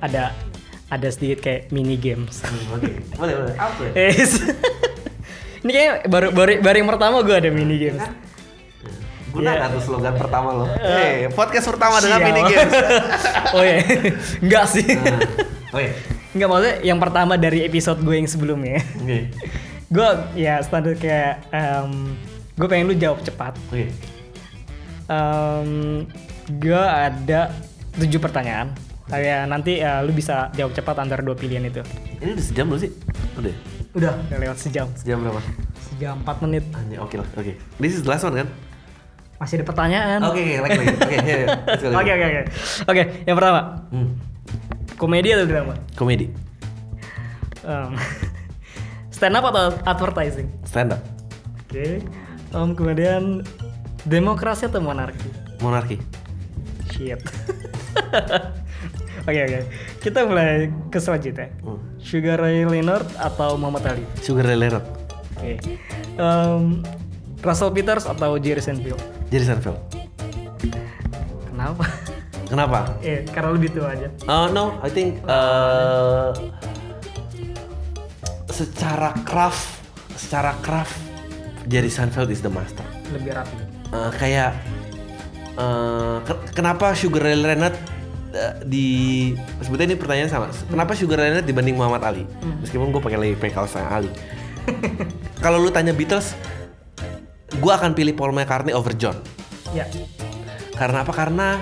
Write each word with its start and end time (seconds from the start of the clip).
ada 0.00 0.34
ada 0.90 1.08
sedikit 1.08 1.46
kayak 1.46 1.70
mini 1.70 1.94
games. 1.94 2.42
Oke, 2.74 2.98
boleh 3.14 3.34
boleh. 3.38 3.54
Apa? 3.54 3.82
Eh, 3.94 4.10
ini 5.62 5.70
kayak 5.70 6.10
baru 6.10 6.28
baru 6.34 6.58
baru 6.58 6.76
yang 6.82 6.90
pertama 6.90 7.16
gue 7.22 7.36
ada 7.36 7.50
mini 7.54 7.78
games. 7.78 8.02
Guna 9.30 9.54
Iya. 9.54 9.58
nggak 9.62 9.70
tuh 9.78 9.82
slogan 9.86 10.14
pertama 10.18 10.48
lo? 10.50 10.66
Eh, 10.82 11.30
podcast 11.30 11.70
pertama 11.70 12.02
dengan 12.02 12.18
Sial. 12.18 12.26
mini 12.26 12.42
games. 12.50 12.74
oh 13.54 13.62
ya, 13.62 13.78
enggak 14.42 14.64
sih. 14.66 14.86
Nah, 14.98 15.22
Oke, 15.70 15.88
Enggak 16.34 16.48
maksudnya 16.50 16.74
yang 16.82 16.98
pertama 16.98 17.32
dari 17.38 17.62
episode 17.62 18.02
gue 18.02 18.14
yang 18.18 18.26
sebelumnya. 18.26 18.82
oke, 18.98 19.18
gue 19.94 20.08
ya 20.34 20.58
standar 20.66 20.98
kayak 20.98 21.46
gue 22.58 22.66
pengen 22.66 22.90
lu 22.90 22.98
jawab 22.98 23.22
cepat. 23.22 23.54
oke. 23.70 23.86
gue 26.50 26.82
ada 26.82 27.54
tujuh 27.94 28.18
pertanyaan. 28.18 28.74
Kayak 29.10 29.50
nanti 29.50 29.82
eh, 29.82 30.00
lu 30.06 30.14
bisa 30.14 30.54
jawab 30.54 30.70
cepat 30.70 31.02
antara 31.02 31.18
dua 31.20 31.34
pilihan 31.34 31.66
itu. 31.66 31.82
Ini 32.22 32.38
udah 32.38 32.44
sejam 32.46 32.64
belum 32.70 32.80
sih? 32.80 32.90
Udah. 33.34 33.54
Udah, 33.90 34.12
udah 34.30 34.38
lewat 34.38 34.58
sejam. 34.62 34.86
Sejam 34.94 35.18
berapa? 35.18 35.42
Sejam 35.90 36.22
4 36.22 36.44
menit. 36.46 36.64
Hanya 36.78 37.02
oke 37.02 37.18
lah. 37.18 37.26
Oke. 37.34 37.58
This 37.82 37.98
is 37.98 38.06
the 38.06 38.10
last 38.14 38.22
one 38.22 38.38
kan? 38.38 38.48
Masih 39.42 39.58
ada 39.58 39.66
pertanyaan. 39.66 40.20
Oke, 40.30 40.38
oke, 40.38 40.54
lagi 40.62 40.78
lagi. 40.78 40.94
Oke, 40.94 41.16
ya, 41.26 41.36
ya. 41.42 41.46
Oke, 41.98 42.10
oke, 42.14 42.24
oke. 42.28 42.42
Oke, 42.86 43.02
yang 43.26 43.36
pertama. 43.40 43.60
Hmm. 43.90 44.08
Komedi 44.94 45.28
atau 45.34 45.46
drama? 45.48 45.74
Komedi. 45.98 46.30
Em, 47.66 47.92
stand 49.10 49.34
up 49.34 49.44
atau 49.50 49.74
advertising? 49.88 50.46
Stand 50.62 50.94
up. 50.94 51.02
Oke. 51.66 52.04
Em, 52.54 52.68
kemudian 52.78 53.42
demokrasi 54.06 54.70
atau 54.70 54.78
monarki? 54.78 55.28
Monarki. 55.58 55.98
Shit. 56.94 57.18
Oke 59.30 59.40
oke. 59.40 59.60
Kita 60.00 60.26
mulai 60.26 60.50
ke 60.90 60.98
selanjutnya. 60.98 61.54
Hmm. 61.62 61.78
Sugar 61.96 62.36
Ray 62.36 62.66
Leonard 62.66 63.06
atau 63.14 63.54
Muhammad 63.54 63.86
Ali? 63.86 64.04
Sugar 64.18 64.42
Ray 64.42 64.58
Leonard. 64.58 64.82
Oke. 65.38 65.54
Em, 66.18 66.82
Russell 67.38 67.70
Peters 67.70 68.04
atau 68.04 68.34
Jerry 68.36 68.58
Seinfeld? 68.58 68.98
Jerry 69.30 69.46
Seinfeld. 69.46 69.78
Kenapa? 71.46 71.84
Kenapa? 72.44 72.78
eh, 73.00 73.22
karena 73.34 73.54
lebih 73.54 73.70
tua 73.70 73.94
aja. 73.94 74.10
Uh, 74.26 74.50
no, 74.50 74.82
I 74.82 74.90
think 74.90 75.22
uh, 75.24 76.34
secara 78.50 79.14
craft, 79.22 79.78
secara 80.18 80.58
craft, 80.60 80.98
Jerry 81.64 81.88
Seinfeld 81.88 82.28
is 82.28 82.42
the 82.42 82.50
master. 82.50 82.82
Lebih 83.14 83.38
rapi. 83.38 83.56
Uh, 83.90 84.10
kayak 84.18 84.58
uh, 85.54 86.18
ke- 86.22 86.50
kenapa 86.52 86.90
Sugar 86.92 87.22
Ray 87.22 87.38
Leonard 87.38 87.78
di 88.62 88.88
sebetulnya 89.58 89.92
ini 89.92 89.98
pertanyaan 89.98 90.28
sama. 90.28 90.46
Kenapa 90.64 90.94
Sugar 90.94 91.18
Ray 91.18 91.30
Leonard 91.30 91.46
dibanding 91.46 91.74
Muhammad 91.74 92.02
Ali? 92.04 92.22
Meskipun 92.60 92.90
gue 92.90 92.98
pakai 92.98 93.18
lagi 93.18 93.34
pakai 93.34 93.52
kaos 93.52 93.74
Ali. 93.74 94.10
Kalau 95.44 95.58
lu 95.58 95.68
tanya 95.68 95.90
Beatles, 95.90 96.36
gue 97.52 97.72
akan 97.72 97.92
pilih 97.92 98.14
Paul 98.14 98.30
McCartney 98.30 98.70
over 98.70 98.92
John. 98.92 99.18
Ya. 99.70 99.86
Karena 100.74 101.02
apa? 101.02 101.10
Karena 101.10 101.58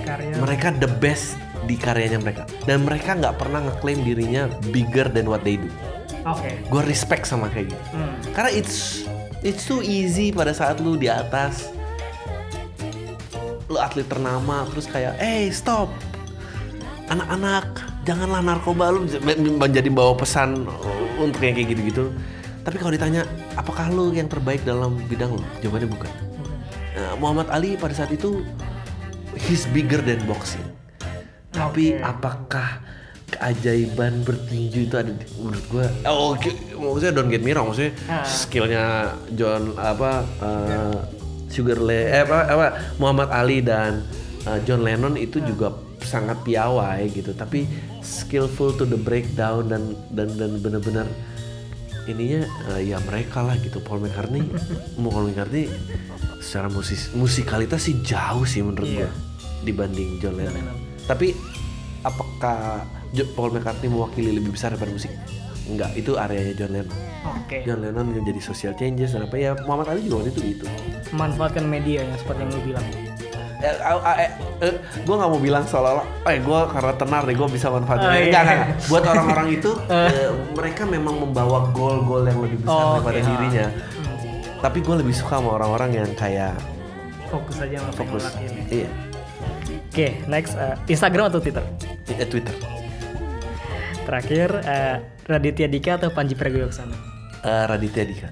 Karya. 0.00 0.34
mereka 0.38 0.72
the 0.72 0.88
best 0.88 1.36
di 1.60 1.76
karyanya 1.76 2.18
mereka 2.18 2.48
dan 2.64 2.82
mereka 2.82 3.14
nggak 3.14 3.36
pernah 3.36 3.60
ngeklaim 3.62 4.00
dirinya 4.00 4.48
bigger 4.68 5.06
than 5.06 5.28
what 5.28 5.44
they 5.44 5.54
do 5.54 5.68
Oke. 6.24 6.56
gue 6.66 6.82
respect 6.82 7.28
sama 7.28 7.46
kayak 7.46 7.70
gitu 7.70 7.84
Hmm. 7.92 8.16
karena 8.32 8.50
it's 8.50 9.04
it's 9.44 9.62
too 9.62 9.78
easy 9.80 10.32
pada 10.32 10.50
saat 10.50 10.80
lu 10.80 10.96
di 10.96 11.06
atas 11.06 11.68
lu 13.70 13.78
atlet 13.78 14.02
ternama 14.04 14.66
terus 14.74 14.90
kayak 14.90 15.14
eh 15.22 15.46
stop 15.48 15.86
anak-anak 17.06 17.70
janganlah 18.02 18.42
narkoba 18.42 18.90
lu 18.90 19.06
menjadi 19.54 19.86
bawa 19.86 20.18
pesan 20.18 20.66
untuk 21.16 21.38
yang 21.38 21.54
kayak 21.54 21.70
gitu-gitu 21.70 22.10
tapi 22.60 22.76
kalau 22.76 22.90
ditanya 22.90 23.22
apakah 23.54 23.86
lu 23.88 24.10
yang 24.10 24.26
terbaik 24.26 24.66
dalam 24.66 24.98
bidang 25.06 25.38
lu 25.38 25.42
jawabannya 25.62 25.88
bukan 25.88 26.12
Nah, 26.90 27.16
Muhammad 27.16 27.48
Ali 27.48 27.80
pada 27.80 27.96
saat 27.96 28.12
itu 28.12 28.44
he's 29.32 29.64
bigger 29.70 30.04
than 30.04 30.20
boxing. 30.28 30.60
Tapi 31.48 31.96
Oke. 31.96 32.02
apakah 32.04 32.82
keajaiban 33.30 34.20
bertinju 34.20 34.84
itu 34.84 34.94
ada 34.98 35.08
di, 35.08 35.24
menurut 35.38 35.64
gua? 35.72 35.86
Oh, 36.04 36.36
maksudnya 36.76 37.14
don't 37.14 37.32
get 37.32 37.40
me 37.40 37.56
wrong, 37.56 37.72
maksudnya 37.72 37.94
Ah. 38.04 38.26
skillnya 38.26 38.84
John 39.32 39.72
apa 39.80 40.28
uh, 40.44 40.98
Sugar 41.50 41.82
Le, 41.82 42.08
eh, 42.08 42.22
apa, 42.22 42.46
apa 42.46 42.66
Muhammad 43.02 43.28
Ali 43.34 43.58
dan 43.60 44.06
uh, 44.46 44.58
John 44.62 44.86
Lennon 44.86 45.18
itu 45.18 45.42
juga 45.42 45.74
sangat 46.00 46.40
piawai 46.46 47.10
gitu. 47.10 47.34
Tapi 47.34 47.66
skillful 48.00 48.78
to 48.78 48.86
the 48.86 48.96
breakdown 48.96 49.66
dan 49.68 49.98
dan 50.14 50.30
dan 50.38 50.62
benar-benar 50.62 51.06
ininya 52.08 52.42
eh, 52.74 52.90
ya 52.90 52.98
mereka 53.04 53.44
lah 53.44 53.54
gitu 53.60 53.78
Paul 53.84 54.02
McCartney 54.02 54.42
Paul 55.02 55.30
McCartney 55.30 55.68
secara 56.40 56.72
musis 56.72 57.12
musikalitas 57.12 57.84
sih 57.84 58.00
jauh 58.00 58.48
sih 58.48 58.64
menurut 58.64 58.88
Iya. 58.88 59.06
gua 59.06 59.10
dibanding 59.60 60.16
John 60.24 60.40
Lennon. 60.40 60.64
Tapi 61.04 61.36
apakah 62.00 62.88
Paul 63.36 63.52
McCartney 63.52 63.92
mewakili 63.92 64.32
lebih 64.32 64.56
besar 64.56 64.72
daripada 64.72 64.96
musik? 64.96 65.12
Enggak, 65.70 65.90
itu 65.94 66.12
areanya 66.14 66.54
John 66.54 66.70
Lennon. 66.74 66.98
Oke. 67.22 67.62
John 67.62 67.78
Lennon 67.78 68.06
yang 68.10 68.24
jadi 68.26 68.40
social 68.42 68.72
changes 68.74 69.14
dan 69.14 69.22
apa 69.22 69.36
ya 69.36 69.54
Muhammad 69.62 69.94
Ali 69.94 70.04
juga 70.04 70.20
waktu 70.20 70.30
itu 70.32 70.40
gitu. 70.50 70.64
Manfaatkan 71.10 71.64
media 71.64 72.02
yang 72.02 72.18
seperti 72.18 72.40
yang 72.42 72.50
lu 72.50 72.60
bilang. 72.66 72.86
Eh, 73.60 73.68
eh, 73.68 74.16
eh, 74.18 74.30
eh, 74.62 74.72
gue 74.98 75.14
nggak 75.14 75.30
mau 75.30 75.36
bilang 75.36 75.60
seolah-olah, 75.62 76.06
eh 76.26 76.40
gue 76.40 76.60
karena 76.72 76.92
tenar 76.96 77.22
nih 77.22 77.36
gue 77.36 77.48
bisa 77.50 77.68
manfaatin. 77.68 78.02
Oh, 78.02 78.10
iya. 78.10 78.24
Enggak. 78.24 78.58
Buat 78.88 79.04
orang-orang 79.06 79.46
itu, 79.60 79.70
eh, 79.86 80.32
mereka 80.56 80.82
memang 80.84 81.14
membawa 81.20 81.68
gol-gol 81.70 82.24
yang 82.24 82.40
lebih 82.40 82.64
besar 82.64 82.72
Oh, 82.72 82.90
daripada 82.98 83.20
oke. 83.20 83.28
dirinya. 83.28 83.66
Hmm. 83.68 84.16
Tapi 84.60 84.78
gue 84.80 84.94
lebih 84.96 85.12
suka 85.12 85.38
sama 85.38 85.50
orang-orang 85.54 85.90
yang 85.94 86.10
kayak 86.14 86.56
Fokus 87.28 87.62
aja 87.62 87.78
sama 87.78 87.92
fokus. 87.94 88.24
Iya, 88.66 88.88
Oke, 89.86 90.06
next 90.26 90.56
eh, 90.56 90.74
Instagram 90.88 91.28
atau 91.28 91.38
Twitter? 91.38 91.62
eh, 92.10 92.26
Twitter. 92.26 92.56
Terakhir 94.02 94.48
eh, 94.62 94.96
Raditya 95.24 95.66
Dika 95.66 95.96
atau 95.96 96.10
Panji 96.10 96.34
Pragiwaksono? 96.34 96.96
Eh, 97.40 97.64
Raditya 97.66 98.04
Dika. 98.04 98.28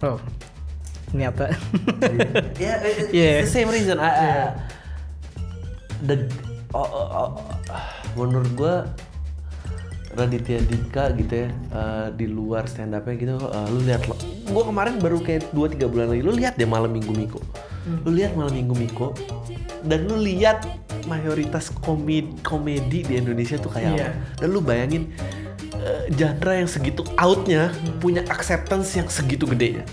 Oh, 0.00 0.16
ternyata. 1.08 1.52
Ya, 2.56 2.80
eh, 2.80 3.12
Yeah. 3.12 3.44
it's 3.44 3.52
the 3.52 3.62
same 3.62 3.70
reason. 3.70 3.96
I- 3.96 4.08
I- 4.08 4.52
the 6.00 6.24
oh, 6.72 6.80
oh, 6.80 7.08
oh, 7.12 7.30
menurut 8.16 8.48
gua 8.56 8.74
Raditya 10.10 10.58
Dika 10.64 11.12
gitu 11.14 11.44
ya 11.44 11.48
eh, 11.52 12.06
di 12.16 12.26
luar 12.26 12.64
stand 12.64 12.96
up-nya 12.96 13.14
gitu 13.14 13.36
eh, 13.36 13.66
lu 13.68 13.84
lihat 13.84 14.08
lo 14.08 14.16
gua 14.48 14.64
kemarin 14.66 14.96
baru 14.96 15.20
kayak 15.20 15.52
2 15.52 15.76
3 15.76 15.86
bulan 15.86 16.06
lagi 16.10 16.22
lu 16.24 16.32
lihat 16.32 16.56
deh 16.56 16.64
malam 16.64 16.90
Minggu 16.90 17.12
Miko 17.12 17.38
lu 18.02 18.10
lihat 18.10 18.32
malam 18.32 18.50
Minggu 18.50 18.74
Miko 18.74 19.12
dan 19.84 20.08
lu 20.08 20.18
lihat 20.18 20.64
mayoritas 21.06 21.70
komedi 21.72 22.32
komedi 22.42 23.04
di 23.04 23.14
Indonesia 23.16 23.56
tuh 23.56 23.70
kayak 23.70 23.92
Iya. 23.94 24.06
apa 24.10 24.12
dan 24.40 24.48
lu 24.50 24.60
bayangin 24.60 25.08
eh, 25.80 26.10
genre 26.12 26.52
yang 26.52 26.68
segitu 26.68 27.02
outnya 27.16 27.72
punya 27.98 28.20
acceptance 28.28 28.92
yang 28.96 29.08
segitu 29.08 29.48
gedenya 29.48 29.84